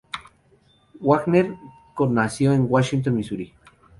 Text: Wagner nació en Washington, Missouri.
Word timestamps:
Wagner 0.99 1.55
nació 2.09 2.53
en 2.53 2.65
Washington, 2.67 3.13
Missouri. 3.17 3.53